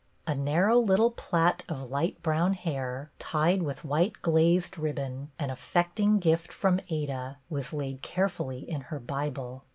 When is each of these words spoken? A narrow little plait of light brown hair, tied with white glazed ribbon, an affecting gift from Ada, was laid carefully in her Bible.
A 0.25 0.33
narrow 0.33 0.79
little 0.79 1.11
plait 1.11 1.63
of 1.69 1.91
light 1.91 2.23
brown 2.23 2.53
hair, 2.53 3.11
tied 3.19 3.61
with 3.61 3.85
white 3.85 4.19
glazed 4.23 4.79
ribbon, 4.79 5.29
an 5.37 5.51
affecting 5.51 6.17
gift 6.17 6.51
from 6.51 6.79
Ada, 6.89 7.37
was 7.51 7.71
laid 7.71 8.01
carefully 8.01 8.67
in 8.67 8.81
her 8.81 8.99
Bible. 8.99 9.63